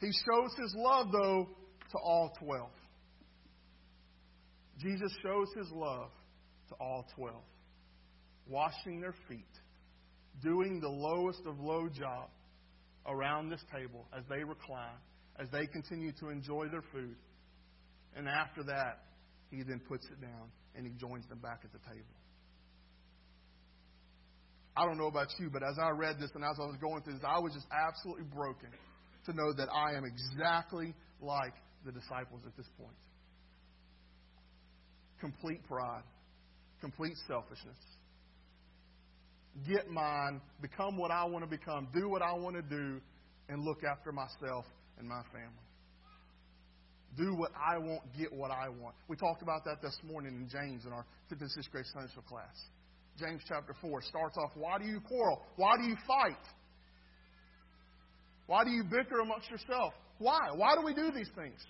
[0.00, 1.48] He shows his love, though,
[1.90, 2.70] to all 12.
[4.78, 6.10] Jesus shows his love
[6.68, 7.34] to all 12,
[8.48, 9.44] washing their feet,
[10.42, 12.28] doing the lowest of low job
[13.06, 14.98] around this table as they recline,
[15.40, 17.16] as they continue to enjoy their food.
[18.16, 19.00] And after that,
[19.50, 22.18] he then puts it down and he joins them back at the table.
[24.76, 27.02] I don't know about you, but as I read this and as I was going
[27.02, 28.70] through this, I was just absolutely broken
[29.26, 32.94] to know that I am exactly like the disciples at this point.
[35.20, 36.04] Complete pride,
[36.80, 37.76] complete selfishness.
[39.66, 43.00] Get mine, become what I want to become, do what I want to do,
[43.48, 44.64] and look after myself
[44.98, 45.66] and my family.
[47.16, 48.94] Do what I want, get what I want.
[49.08, 52.10] We talked about that this morning in James in our 5th and 6th grade Sunday
[52.10, 52.54] school class.
[53.18, 55.42] James chapter 4 starts off Why do you quarrel?
[55.56, 56.44] Why do you fight?
[58.46, 59.92] Why do you bicker amongst yourself?
[60.18, 60.50] Why?
[60.54, 61.60] Why do we do these things?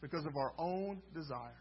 [0.00, 1.54] Because of our own desires.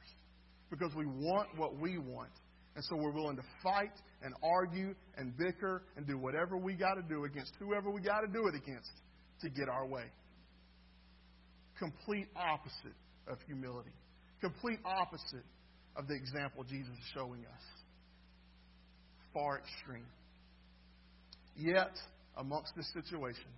[0.69, 2.31] Because we want what we want.
[2.75, 6.95] And so we're willing to fight and argue and bicker and do whatever we got
[6.95, 8.91] to do against whoever we got to do it against
[9.41, 10.05] to get our way.
[11.77, 13.91] Complete opposite of humility.
[14.41, 15.45] Complete opposite
[15.95, 17.61] of the example Jesus is showing us.
[19.33, 20.05] Far extreme.
[21.55, 21.91] Yet,
[22.37, 23.49] amongst this situation,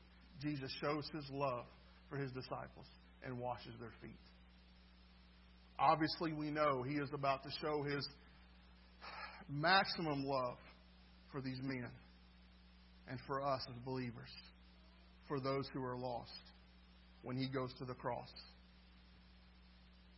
[0.41, 1.65] Jesus shows his love
[2.09, 2.85] for his disciples
[3.23, 4.19] and washes their feet.
[5.79, 8.07] Obviously, we know he is about to show his
[9.49, 10.57] maximum love
[11.31, 11.89] for these men
[13.07, 14.29] and for us as believers,
[15.27, 16.31] for those who are lost,
[17.21, 18.29] when he goes to the cross.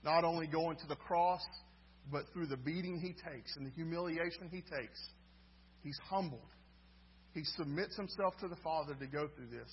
[0.04, 1.42] Not only going to the cross
[2.12, 5.00] but through the beating he takes and the humiliation he takes,
[5.84, 6.40] he's humbled.
[7.34, 9.70] He submits himself to the Father to go through this,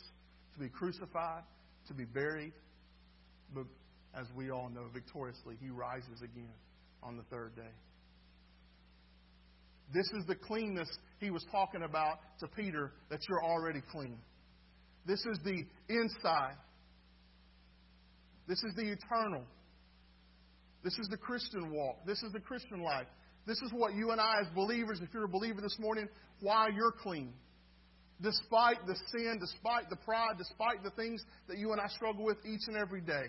[0.55, 1.45] to be crucified,
[1.89, 2.53] to be buried,
[3.55, 3.65] but
[4.19, 6.55] as we all know, victoriously, he rises again
[7.03, 7.73] on the third day.
[9.93, 10.89] This is the cleanness
[11.21, 14.19] he was talking about to Peter that you're already clean.
[15.07, 16.57] This is the inside.
[18.47, 19.45] This is the eternal.
[20.83, 22.05] This is the Christian walk.
[22.07, 23.07] This is the Christian life.
[23.47, 26.09] This is what you and I, as believers, if you're a believer this morning,
[26.41, 27.33] why you're clean.
[28.23, 32.39] Despite the sin, despite the pride, despite the things that you and I struggle with
[32.47, 33.27] each and every day.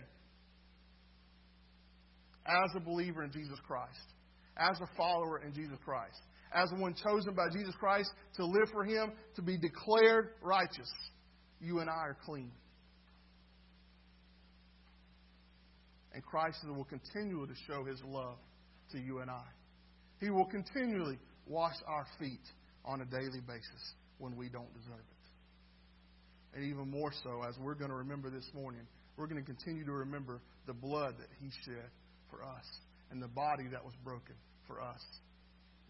[2.46, 4.14] As a believer in Jesus Christ,
[4.56, 6.20] as a follower in Jesus Christ,
[6.56, 10.92] as one chosen by Jesus Christ to live for Him, to be declared righteous,
[11.60, 12.52] you and I are clean.
[16.14, 18.38] And Christ will continue to show His love
[18.94, 19.44] to you and I.
[20.22, 22.48] He will continually wash our feet
[22.86, 26.56] on a daily basis when we don't deserve it.
[26.56, 28.88] And even more so, as we're going to remember this morning,
[29.18, 31.90] we're going to continue to remember the blood that He shed
[32.30, 32.66] for us
[33.12, 34.36] and the body that was broken
[34.68, 35.02] for us.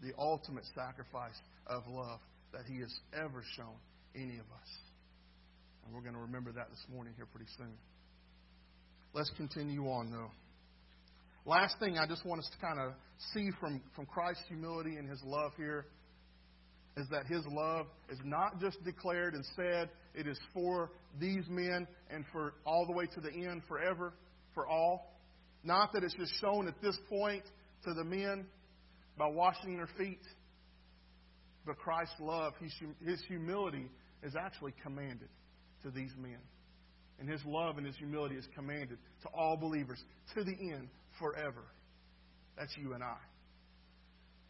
[0.02, 2.20] The ultimate sacrifice of love
[2.52, 3.76] that He has ever shown
[4.14, 4.70] any of us.
[5.84, 7.74] And we're going to remember that this morning here pretty soon.
[9.14, 10.30] Let's continue on, though.
[11.46, 12.92] Last thing I just want us to kind of
[13.32, 15.86] see from, from Christ's humility and his love here
[16.96, 21.86] is that his love is not just declared and said, it is for these men
[22.10, 24.14] and for all the way to the end, forever,
[24.54, 25.14] for all.
[25.62, 27.44] Not that it's just shown at this point
[27.84, 28.46] to the men
[29.16, 30.22] by washing their feet,
[31.64, 32.52] but Christ's love,
[33.04, 33.90] his humility,
[34.22, 35.28] is actually commanded
[35.82, 36.38] to these men.
[37.18, 40.02] And his love and his humility is commanded to all believers
[40.34, 41.64] to the end, forever.
[42.58, 43.16] That's you and I.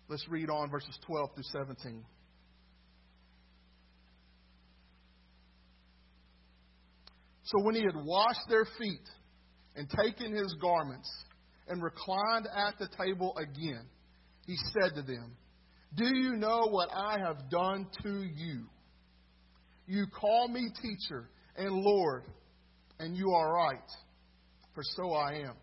[0.09, 2.05] Let's read on verses 12 through 17.
[7.44, 9.09] So when he had washed their feet
[9.76, 11.09] and taken his garments
[11.68, 13.87] and reclined at the table again,
[14.46, 15.37] he said to them,
[15.94, 18.64] Do you know what I have done to you?
[19.87, 22.24] You call me teacher and Lord,
[22.98, 23.90] and you are right,
[24.74, 25.54] for so I am.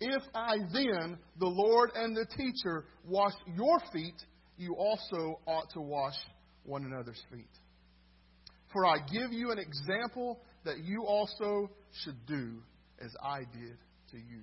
[0.00, 4.16] If I then, the Lord and the teacher, wash your feet,
[4.56, 6.16] you also ought to wash
[6.64, 7.48] one another's feet.
[8.72, 11.70] For I give you an example that you also
[12.02, 12.62] should do
[13.00, 13.76] as I did
[14.10, 14.42] to you.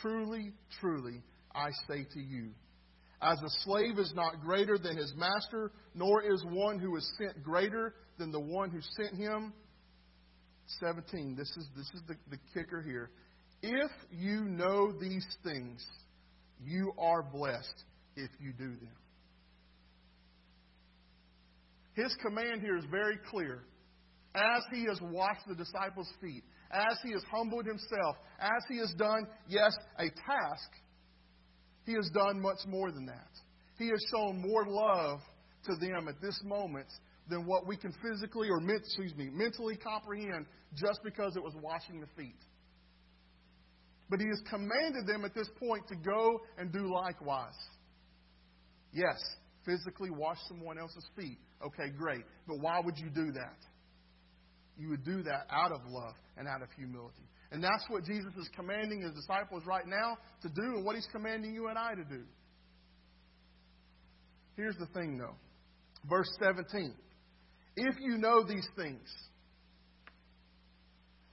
[0.00, 1.22] Truly, truly,
[1.56, 2.50] I say to you,
[3.22, 7.42] as a slave is not greater than his master, nor is one who is sent
[7.42, 9.54] greater than the one who sent him.
[10.80, 11.34] 17.
[11.36, 13.10] This is, this is the, the kicker here.
[13.62, 15.84] If you know these things,
[16.62, 17.84] you are blessed
[18.16, 18.96] if you do them.
[21.94, 23.62] His command here is very clear.
[24.34, 28.92] As he has washed the disciples' feet, as he has humbled himself, as he has
[28.98, 30.70] done, yes, a task,
[31.86, 33.30] he has done much more than that.
[33.78, 35.20] He has shown more love
[35.64, 36.88] to them at this moment
[37.28, 42.00] than what we can physically or excuse me, mentally comprehend just because it was washing
[42.00, 42.38] the feet.
[44.08, 47.56] But he has commanded them at this point to go and do likewise.
[48.92, 49.18] Yes,
[49.64, 51.38] physically wash someone else's feet.
[51.64, 52.22] Okay, great.
[52.46, 53.58] But why would you do that?
[54.78, 57.26] You would do that out of love and out of humility.
[57.56, 61.08] And that's what Jesus is commanding his disciples right now to do and what he's
[61.10, 62.20] commanding you and I to do.
[64.58, 65.36] Here's the thing, though.
[66.06, 66.92] Verse 17.
[67.76, 69.08] If you know these things,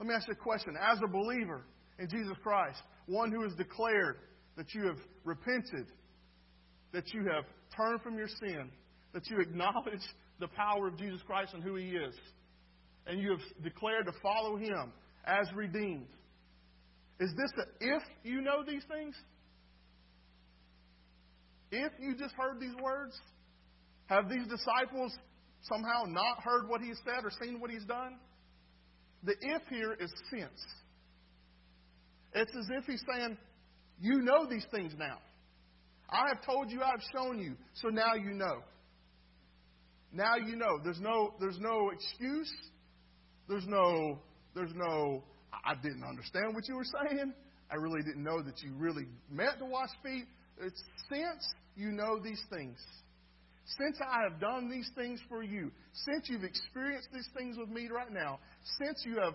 [0.00, 0.76] let me ask you a question.
[0.80, 1.66] As a believer
[1.98, 4.16] in Jesus Christ, one who has declared
[4.56, 5.88] that you have repented,
[6.94, 7.44] that you have
[7.76, 8.70] turned from your sin,
[9.12, 10.00] that you acknowledge
[10.40, 12.14] the power of Jesus Christ and who He is,
[13.06, 14.90] and you have declared to follow Him
[15.26, 16.08] as redeemed.
[17.20, 19.14] Is this a if you know these things?
[21.70, 23.18] If you just heard these words?
[24.06, 25.16] Have these disciples
[25.62, 28.18] somehow not heard what he said or seen what he's done?
[29.22, 30.60] The if here is since.
[32.34, 33.38] It's as if he's saying,
[34.00, 35.18] You know these things now.
[36.10, 38.62] I have told you, I've shown you, so now you know.
[40.12, 40.78] Now you know.
[40.82, 42.52] There's no, there's no excuse.
[43.48, 44.18] There's no,
[44.54, 45.22] there's no,
[45.64, 47.32] I didn't understand what you were saying.
[47.70, 50.26] I really didn't know that you really meant to wash feet.
[50.60, 52.78] It's since you know these things.
[53.78, 57.88] Since I have done these things for you, since you've experienced these things with me
[57.92, 58.38] right now,
[58.78, 59.34] since you have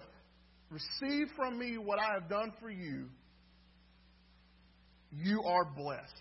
[0.70, 3.08] received from me what I have done for you,
[5.12, 6.14] you are blessed.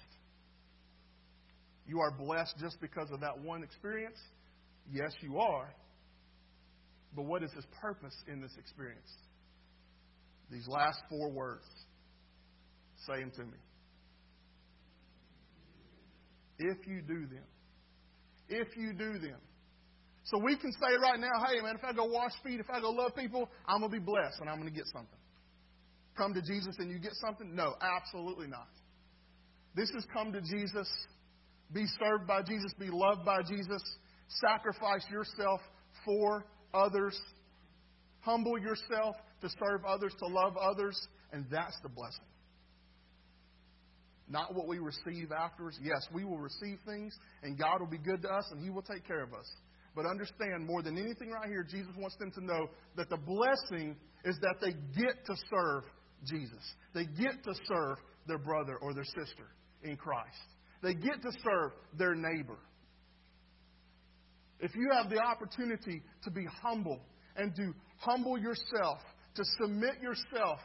[1.87, 4.19] You are blessed just because of that one experience.
[4.91, 5.69] Yes, you are.
[7.15, 9.11] But what is his purpose in this experience?
[10.51, 11.65] These last four words.
[13.07, 13.59] Say them to me.
[16.59, 17.45] If you do them.
[18.49, 19.39] If you do them.
[20.25, 22.81] So we can say right now, hey, man, if I go wash feet, if I
[22.81, 25.19] go love people, I'm going to be blessed and I'm going to get something.
[26.17, 27.55] Come to Jesus and you get something?
[27.55, 28.69] No, absolutely not.
[29.75, 30.89] This is come to Jesus,
[31.73, 33.83] be served by Jesus, be loved by Jesus,
[34.29, 35.61] sacrifice yourself
[36.05, 36.45] for
[36.75, 37.19] others,
[38.21, 40.99] humble yourself to serve others, to love others,
[41.33, 42.25] and that's the blessing.
[44.29, 45.79] Not what we receive afterwards.
[45.83, 48.83] Yes, we will receive things, and God will be good to us, and He will
[48.83, 49.47] take care of us.
[49.97, 53.97] But understand more than anything right here, Jesus wants them to know that the blessing
[54.25, 55.85] is that they get to serve
[56.25, 56.63] Jesus.
[56.95, 59.49] They get to serve their brother or their sister
[59.83, 60.37] in Christ.
[60.83, 62.59] They get to serve their neighbor.
[64.61, 67.01] If you have the opportunity to be humble
[67.37, 68.99] and to humble yourself,
[69.37, 70.59] to submit yourself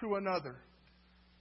[0.00, 0.56] to another,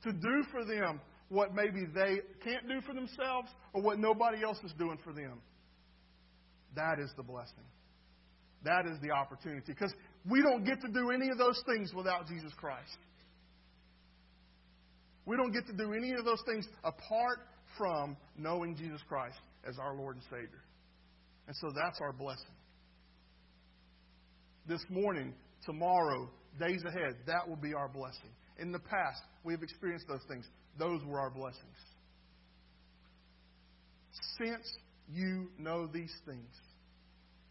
[0.04, 4.58] to do for them what maybe they can't do for themselves or what nobody else
[4.64, 5.42] is doing for them,
[6.76, 7.66] that is the blessing.
[8.64, 9.64] That is the opportunity.
[9.68, 9.94] Because
[10.30, 12.98] we don't get to do any of those things without Jesus Christ.
[15.26, 17.40] We don't get to do any of those things apart
[17.78, 20.64] from knowing Jesus Christ as our Lord and Savior.
[21.48, 22.56] And so that's our blessing.
[24.68, 25.34] This morning,
[25.66, 26.30] tomorrow,
[26.60, 28.32] days ahead, that will be our blessing.
[28.60, 30.46] In the past, we have experienced those things.
[30.78, 31.64] Those were our blessings.
[34.38, 34.68] Since
[35.10, 36.50] you know these things,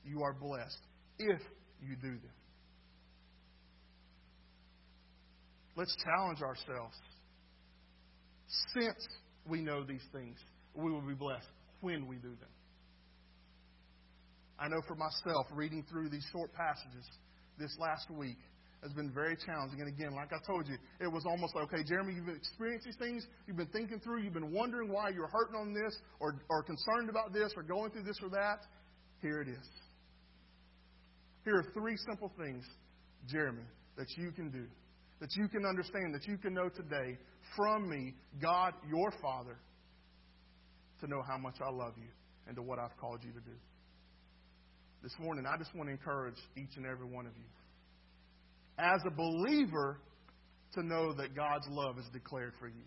[0.05, 0.81] you are blessed
[1.19, 1.41] if
[1.81, 2.37] you do them.
[5.75, 6.97] Let's challenge ourselves.
[8.75, 9.07] Since
[9.47, 10.39] we know these things,
[10.75, 11.49] we will be blessed
[11.81, 12.49] when we do them.
[14.59, 17.05] I know for myself, reading through these short passages
[17.59, 18.39] this last week
[18.83, 19.81] has been very challenging.
[19.81, 22.97] And again, like I told you, it was almost like, okay, Jeremy, you've experienced these
[22.97, 26.63] things, you've been thinking through, you've been wondering why you're hurting on this, or, or
[26.63, 28.61] concerned about this, or going through this or that.
[29.21, 29.69] Here it is.
[31.45, 32.65] Here are three simple things,
[33.29, 33.65] Jeremy,
[33.97, 34.67] that you can do,
[35.21, 37.19] that you can understand, that you can know today
[37.57, 39.57] from me, God, your Father,
[41.01, 42.09] to know how much I love you
[42.47, 43.57] and to what I've called you to do.
[45.03, 47.45] This morning, I just want to encourage each and every one of you.
[48.79, 49.99] As a believer,
[50.75, 52.85] to know that God's love is declared for you.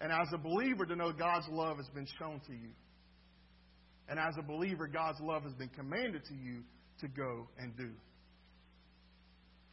[0.00, 2.70] And as a believer, to know God's love has been shown to you.
[4.08, 6.62] And as a believer, God's love has been commanded to you
[7.00, 7.90] to go and do.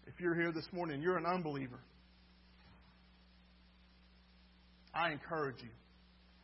[0.07, 1.79] If you're here this morning, you're an unbeliever.
[4.93, 5.69] I encourage you,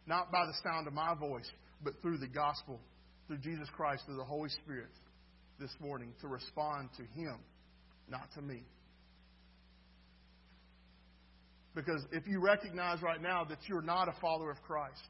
[0.05, 1.49] not by the sound of my voice,
[1.83, 2.79] but through the gospel,
[3.27, 4.91] through Jesus Christ, through the Holy Spirit
[5.59, 7.37] this morning, to respond to Him,
[8.09, 8.63] not to me.
[11.75, 15.07] Because if you recognize right now that you're not a follower of Christ,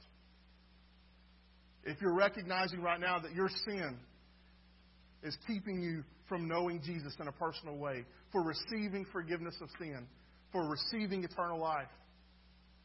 [1.86, 3.98] if you're recognizing right now that your sin
[5.24, 8.04] is keeping you from knowing Jesus in a personal way,
[8.34, 10.06] for receiving forgiveness of sin,
[10.52, 11.88] for receiving eternal life,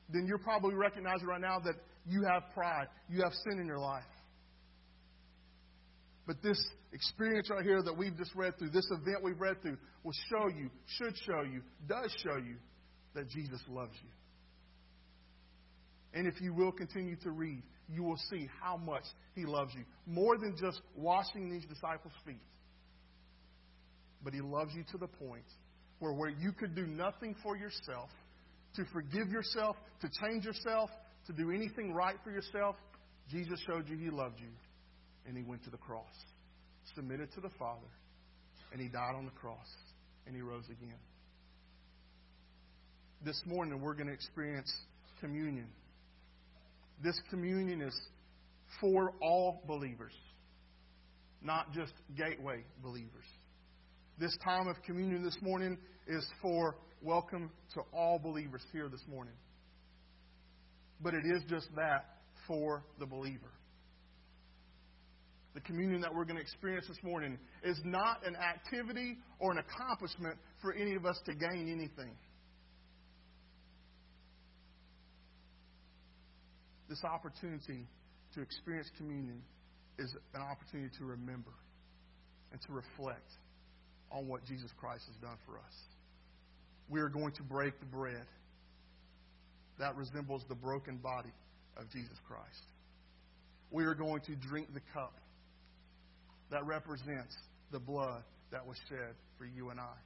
[0.08, 1.74] then you're probably recognizing right now that
[2.06, 4.04] you have pride, you have sin in your life.
[6.26, 9.76] But this experience right here that we've just read through, this event we've read through,
[10.04, 12.56] will show you, should show you, does show you
[13.14, 14.08] that Jesus loves you.
[16.14, 19.04] And if you will continue to read, you will see how much
[19.34, 19.84] He loves you.
[20.06, 22.42] More than just washing these disciples' feet.
[24.22, 25.44] But He loves you to the point
[25.98, 28.10] where, where you could do nothing for yourself,
[28.76, 30.90] to forgive yourself, to change yourself,
[31.26, 32.76] to do anything right for yourself,
[33.28, 34.48] Jesus showed you He loved you.
[35.26, 36.12] And He went to the cross,
[36.94, 37.88] submitted to the Father,
[38.72, 39.68] and He died on the cross,
[40.26, 40.98] and He rose again.
[43.24, 44.72] This morning, we're going to experience
[45.20, 45.68] communion.
[47.02, 47.98] This communion is
[48.80, 50.12] for all believers,
[51.40, 53.26] not just gateway believers.
[54.18, 59.34] This time of communion this morning is for welcome to all believers here this morning.
[61.00, 62.06] But it is just that
[62.46, 63.50] for the believer.
[65.54, 69.58] The communion that we're going to experience this morning is not an activity or an
[69.58, 72.16] accomplishment for any of us to gain anything.
[76.88, 77.86] This opportunity
[78.34, 79.42] to experience communion
[79.98, 81.52] is an opportunity to remember
[82.50, 83.30] and to reflect
[84.10, 85.74] on what Jesus Christ has done for us.
[86.88, 88.26] We are going to break the bread
[89.78, 91.32] that resembles the broken body
[91.76, 92.66] of Jesus Christ.
[93.70, 95.14] We are going to drink the cup
[96.52, 97.34] that represents
[97.72, 98.22] the blood
[98.52, 99.96] that was shed for you and I.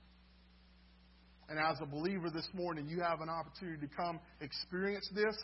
[1.49, 5.37] And as a believer this morning, you have an opportunity to come experience this,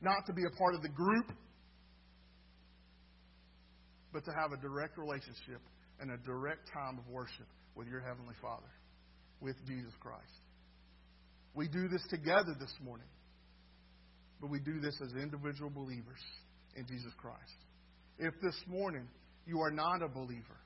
[0.00, 1.26] not to be a part of the group,
[4.12, 5.60] but to have a direct relationship
[6.00, 8.70] and a direct time of worship with your Heavenly Father,
[9.40, 10.22] with Jesus Christ.
[11.54, 13.06] We do this together this morning,
[14.40, 16.22] but we do this as individual believers
[16.76, 17.58] in Jesus Christ.
[18.18, 19.08] If this morning
[19.46, 20.60] you are not a believer,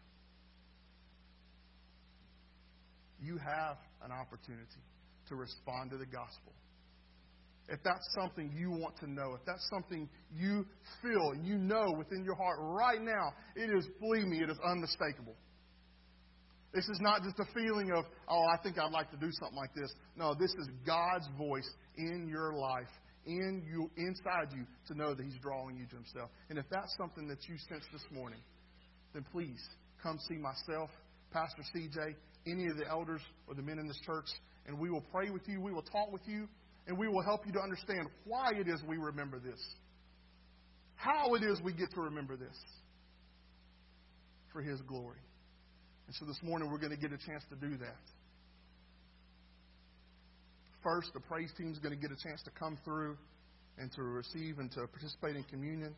[3.21, 4.83] you have an opportunity
[5.29, 6.53] to respond to the gospel.
[7.69, 10.65] If that's something you want to know, if that's something you
[11.03, 15.35] feel you know within your heart right now, it is, believe me, it is unmistakable.
[16.73, 19.57] This is not just a feeling of, oh, I think I'd like to do something
[19.57, 19.93] like this.
[20.17, 22.93] No, this is God's voice in your life,
[23.27, 26.31] in you, inside you, to know that He's drawing you to Himself.
[26.49, 28.41] And if that's something that you sense this morning,
[29.15, 29.63] then please
[30.03, 30.91] come see myself,
[31.33, 32.15] Pastor CJ,
[32.47, 34.27] any of the elders or the men in this church,
[34.67, 36.49] and we will pray with you, we will talk with you,
[36.87, 39.61] and we will help you to understand why it is we remember this,
[40.97, 42.57] how it is we get to remember this
[44.53, 45.21] for His glory.
[46.07, 48.01] And so this morning we're going to get a chance to do that.
[50.83, 53.17] First, the praise team is going to get a chance to come through
[53.77, 55.95] and to receive and to participate in communion.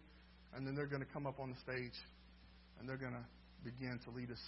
[0.55, 1.95] And then they're going to come up on the stage
[2.81, 3.27] and they're going to
[3.63, 4.41] begin to lead us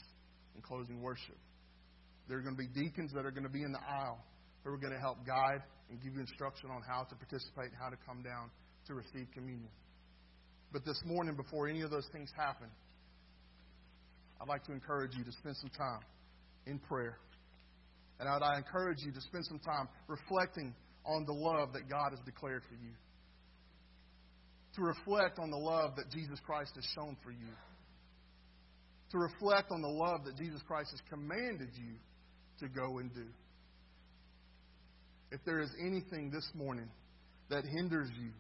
[0.57, 1.37] in closing worship.
[2.29, 4.25] There are going to be deacons that are going to be in the aisle
[4.65, 7.79] who are going to help guide and give you instruction on how to participate and
[7.79, 8.49] how to come down
[8.87, 9.71] to receive communion.
[10.73, 12.69] But this morning, before any of those things happen,
[14.41, 16.01] I'd like to encourage you to spend some time
[16.67, 17.19] in prayer.
[18.19, 20.75] And I'd I encourage you to spend some time reflecting
[21.05, 22.95] on the love that God has declared for you.
[24.77, 27.53] To reflect on the love that Jesus Christ has shown for you.
[29.13, 31.95] To reflect on the love that Jesus Christ has commanded you
[32.61, 33.27] to go and do.
[35.31, 36.89] If there is anything this morning
[37.51, 38.31] that hinders you,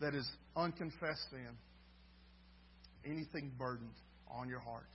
[0.00, 1.56] that is unconfessed sin,
[3.04, 3.94] anything burdened
[4.28, 4.86] on your heart,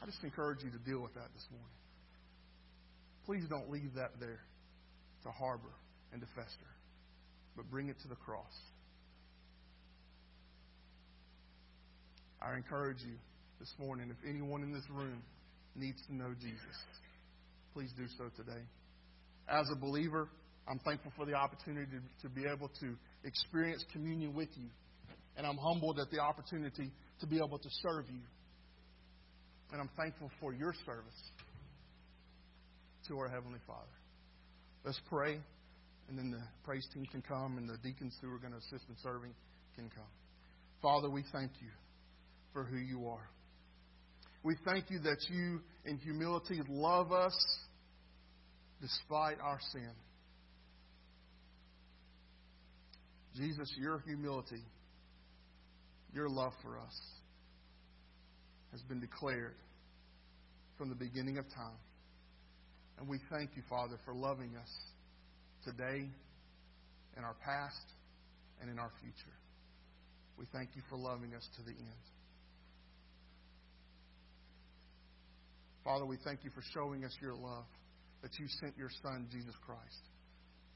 [0.00, 1.68] I just encourage you to deal with that this morning.
[3.26, 4.40] Please don't leave that there
[5.24, 5.74] to harbor
[6.12, 6.70] and to fester,
[7.56, 8.54] but bring it to the cross.
[12.40, 13.16] I encourage you
[13.58, 15.22] this morning, if anyone in this room
[15.74, 16.76] needs to know Jesus,
[17.72, 18.62] please do so today.
[19.48, 20.28] As a believer,
[20.68, 24.68] I'm thankful for the opportunity to, to be able to experience communion with you.
[25.36, 26.90] And I'm humbled at the opportunity
[27.20, 28.22] to be able to serve you.
[29.72, 31.20] And I'm thankful for your service
[33.08, 33.96] to our Heavenly Father.
[34.84, 35.38] Let's pray,
[36.08, 38.84] and then the praise team can come, and the deacons who are going to assist
[38.88, 39.34] in serving
[39.74, 40.04] can come.
[40.80, 41.68] Father, we thank you
[42.52, 43.28] for who you are.
[44.44, 47.34] We thank you that you, in humility, love us
[48.80, 49.90] despite our sin.
[53.34, 54.62] Jesus, your humility,
[56.12, 57.00] your love for us
[58.70, 59.54] has been declared
[60.76, 61.78] from the beginning of time.
[62.98, 64.70] And we thank you, Father, for loving us
[65.64, 66.06] today,
[67.16, 67.86] in our past,
[68.60, 69.34] and in our future.
[70.38, 72.13] We thank you for loving us to the end.
[75.84, 77.66] Father, we thank you for showing us your love
[78.22, 80.08] that you sent your Son, Jesus Christ,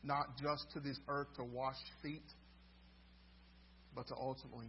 [0.04, 2.28] not just to this earth to wash feet,
[3.96, 4.68] but to ultimately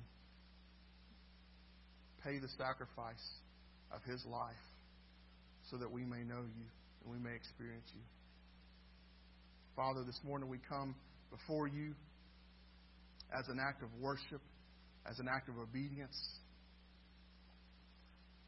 [2.23, 3.25] pay the sacrifice
[3.91, 4.55] of his life
[5.69, 6.67] so that we may know you
[7.03, 8.01] and we may experience you.
[9.75, 10.95] Father, this morning we come
[11.31, 11.93] before you
[13.37, 14.41] as an act of worship,
[15.09, 16.17] as an act of obedience,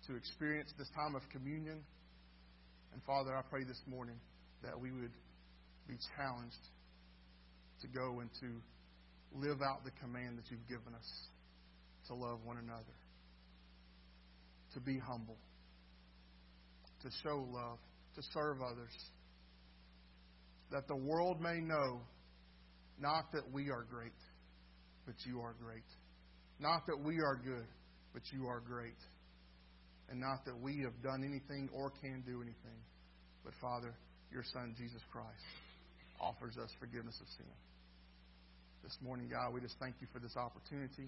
[0.08, 1.84] to experience this time of communion
[2.94, 4.20] and Father, I pray this morning
[4.64, 5.14] that we would
[5.88, 6.64] be challenged
[7.82, 11.10] to go and to live out the command that you've given us
[12.08, 12.98] to love one another,
[14.74, 15.38] to be humble,
[17.02, 17.80] to show love,
[18.16, 18.96] to serve others,
[20.72, 22.02] that the world may know
[23.00, 24.12] not that we are great,
[25.06, 25.84] but you are great.
[26.60, 27.68] Not that we are good,
[28.14, 29.00] but you are great
[30.12, 32.84] and not that we have done anything or can do anything,
[33.46, 33.96] but Father,
[34.32, 35.48] your Son, Jesus Christ,
[36.20, 37.48] offers us forgiveness of sin.
[38.84, 41.08] This morning, God, we just thank you for this opportunity.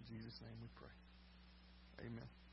[0.00, 2.08] In Jesus' name we pray.
[2.08, 2.43] Amen.